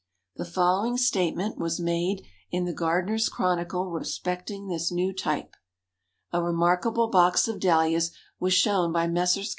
The 0.37 0.45
following 0.45 0.97
statement 0.97 1.59
was 1.59 1.79
made 1.79 2.23
in 2.49 2.65
the 2.65 2.73
Gardener's 2.73 3.29
Chronicle 3.29 3.91
respecting 3.91 4.65
this 4.65 4.91
new 4.91 5.13
type: 5.13 5.53
"A 6.33 6.41
remarkable 6.41 7.09
box 7.09 7.47
of 7.47 7.59
Dahlias 7.59 8.09
was 8.39 8.51
shown 8.55 8.91
by 8.91 9.05
Messrs. 9.05 9.49